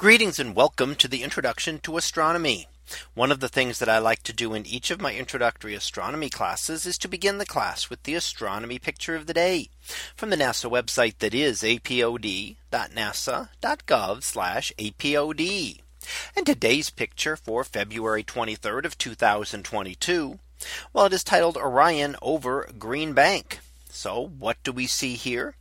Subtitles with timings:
[0.00, 2.68] Greetings and welcome to the introduction to astronomy.
[3.12, 6.30] One of the things that I like to do in each of my introductory astronomy
[6.30, 9.68] classes is to begin the class with the astronomy picture of the day
[10.16, 12.56] from the NASA website that is apod.nasa.gov
[14.78, 15.80] apod.
[16.34, 20.38] And today's picture for February 23rd of 2022.
[20.94, 23.58] Well, it is titled Orion over Green Bank.
[23.90, 25.56] So what do we see here?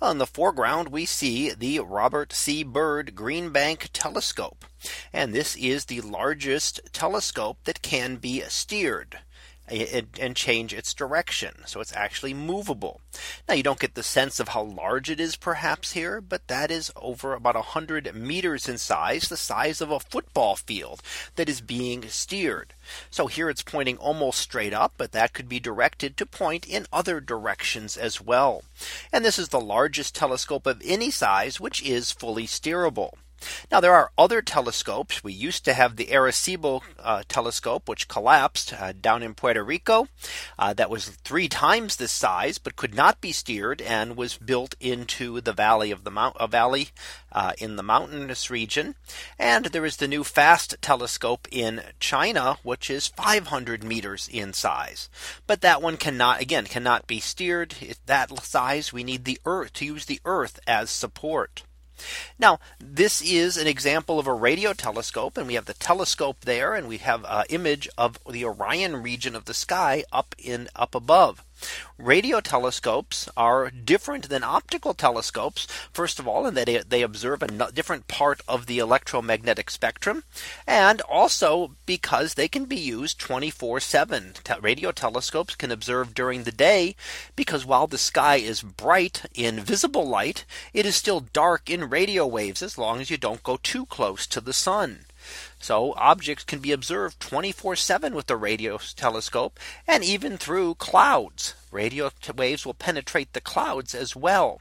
[0.00, 2.64] On the foreground, we see the Robert C.
[2.64, 4.64] Byrd Green Bank telescope.
[5.12, 9.20] And this is the largest telescope that can be steered
[9.72, 11.54] and change its direction.
[11.66, 13.00] So it's actually movable.
[13.48, 16.70] Now you don't get the sense of how large it is perhaps here, but that
[16.70, 21.02] is over about 100 meters in size, the size of a football field
[21.36, 22.74] that is being steered.
[23.10, 26.86] So here it's pointing almost straight up, but that could be directed to point in
[26.92, 28.64] other directions as well.
[29.12, 33.12] And this is the largest telescope of any size, which is fully steerable.
[33.70, 35.24] Now there are other telescopes.
[35.24, 40.08] We used to have the Arecibo uh, telescope, which collapsed uh, down in Puerto Rico.
[40.58, 44.74] Uh, that was three times this size, but could not be steered and was built
[44.80, 46.90] into the valley of the mount valley
[47.32, 48.94] uh, in the mountainous region.
[49.38, 55.08] And there is the new FAST telescope in China, which is 500 meters in size.
[55.46, 57.74] But that one cannot again cannot be steered.
[57.88, 61.64] At that size, we need the Earth to use the Earth as support.
[62.38, 66.74] Now this is an example of a radio telescope and we have the telescope there
[66.74, 70.94] and we have an image of the Orion region of the sky up in up
[70.94, 71.44] above.
[71.98, 75.66] Radio telescopes are different than optical telescopes.
[75.92, 80.24] First of all, in that they, observe a different part of the electromagnetic spectrum.
[80.66, 84.34] And also because they can be used 24 7.
[84.60, 86.96] Radio telescopes can observe during the day
[87.36, 92.26] because while the sky is bright in visible light, it is still dark in radio
[92.26, 95.06] waves as long as you don't go too close to the sun.
[95.58, 101.54] So objects can be observed 24 7 with the radio telescope and even through clouds.
[101.70, 104.60] Radio waves will penetrate the clouds as well.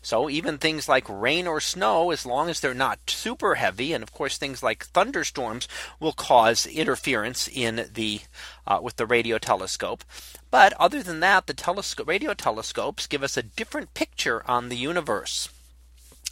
[0.00, 4.02] So even things like rain or snow, as long as they're not super heavy, and
[4.02, 5.68] of course things like thunderstorms
[5.98, 8.20] will cause interference in the
[8.66, 10.04] uh, with the radio telescope.
[10.50, 14.76] But other than that, the telescope radio telescopes give us a different picture on the
[14.76, 15.48] universe.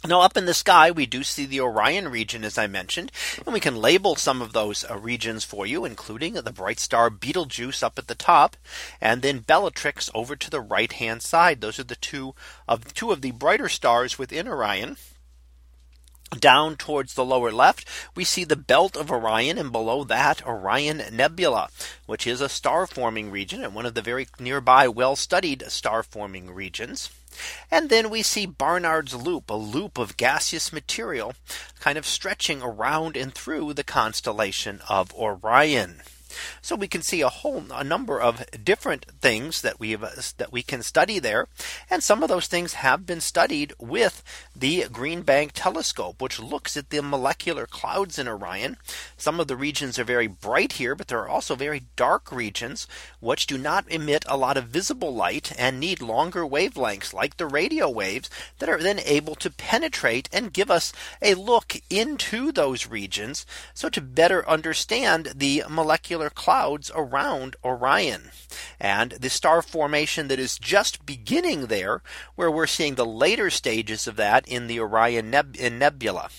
[0.07, 3.11] Now up in the sky, we do see the Orion region, as I mentioned,
[3.43, 7.09] and we can label some of those uh, regions for you, including the bright star
[7.09, 8.55] Betelgeuse up at the top,
[9.01, 11.59] and then Bellatrix over to the right hand side.
[11.59, 12.35] Those are the two
[12.67, 14.97] of two of the brighter stars within Orion.
[16.39, 21.03] Down towards the lower left, we see the belt of Orion and below that Orion
[21.11, 21.69] Nebula,
[22.05, 26.03] which is a star forming region and one of the very nearby well studied star
[26.03, 27.09] forming regions.
[27.69, 31.33] And then we see Barnard's loop, a loop of gaseous material
[31.79, 36.01] kind of stretching around and through the constellation of Orion.
[36.61, 40.63] So we can see a whole a number of different things that we that we
[40.63, 41.47] can study there.
[41.89, 44.23] And some of those things have been studied with
[44.55, 48.77] the Green Bank telescope, which looks at the molecular clouds in Orion.
[49.17, 52.87] Some of the regions are very bright here, but there are also very dark regions
[53.19, 57.47] which do not emit a lot of visible light and need longer wavelengths like the
[57.47, 58.29] radio waves
[58.59, 63.45] that are then able to penetrate and give us a look into those regions.
[63.73, 68.31] So to better understand the molecular clouds around Orion
[68.79, 72.01] and the star formation that is just beginning there
[72.35, 76.29] where we're seeing the later stages of that in the Orion neb Nebula.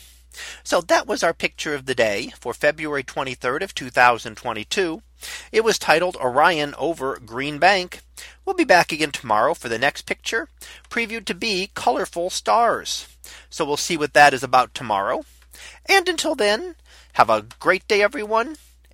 [0.63, 5.03] So that was our picture of the day for February 23rd of 2022.
[5.51, 8.01] It was titled Orion over Green Bank.
[8.45, 10.49] We'll be back again tomorrow for the next picture
[10.91, 13.09] previewed to be colorful stars.
[13.49, 15.25] So we'll see what that is about tomorrow.
[15.87, 16.77] And until then,
[17.15, 18.57] have a great day, everyone